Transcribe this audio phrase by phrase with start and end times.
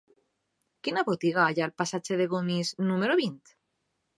[0.87, 3.39] Quina botiga hi ha al passatge de Gomis número vint?